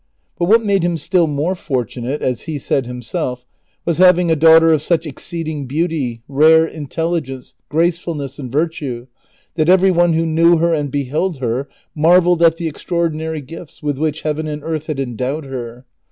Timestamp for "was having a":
3.85-4.35